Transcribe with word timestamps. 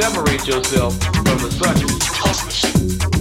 separate 0.00 0.48
yourself 0.48 0.96
from 1.12 1.36
the 1.44 1.50
suckers. 1.52 2.64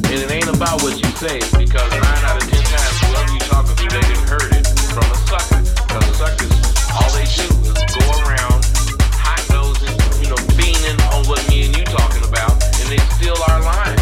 And 0.08 0.16
it 0.16 0.32
ain't 0.32 0.48
about 0.48 0.82
what 0.82 0.96
you 0.96 1.10
say, 1.20 1.40
because 1.60 1.92
nine 1.92 2.24
out 2.24 2.42
of 2.42 2.48
ten 2.48 2.64
times 2.64 2.96
whoever 3.04 3.34
you 3.34 3.40
talking 3.52 3.76
to, 3.76 3.84
they 3.84 4.00
didn't 4.08 4.30
heard 4.32 4.52
it 4.56 4.66
from 4.88 5.04
a 5.04 5.18
sucker. 5.28 5.60
Because 5.60 6.08
suckers, 6.16 6.56
all 6.96 7.12
they 7.12 7.28
do 7.36 7.52
is 7.68 7.84
go 7.92 8.06
around 8.24 8.64
hot 9.12 9.44
nosing, 9.52 9.92
you 10.24 10.32
know, 10.32 10.40
beaning 10.56 10.96
on 11.12 11.28
what 11.28 11.44
me 11.50 11.68
and 11.68 11.76
you 11.76 11.84
talking 11.84 12.24
about, 12.24 12.56
and 12.64 12.88
they 12.88 12.98
steal 13.12 13.36
our 13.50 13.60
lying. 13.62 13.99